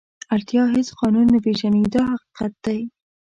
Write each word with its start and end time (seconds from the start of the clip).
اړتیا 0.33 0.63
هېڅ 0.75 0.87
قانون 0.99 1.25
نه 1.33 1.39
پېژني 1.45 1.83
دا 1.95 2.03
حقیقت 2.11 2.51
دی. 2.65 2.79